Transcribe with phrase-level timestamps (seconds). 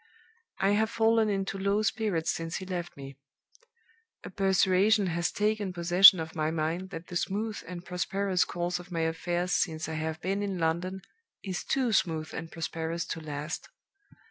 [0.57, 3.19] "I have fallen into low spirits since he left me.
[4.23, 8.91] A persuasion has taken possession of my mind that the smooth and prosperous course of
[8.91, 11.01] my affairs since I have been in London
[11.43, 13.69] is too smooth and prosperous to last.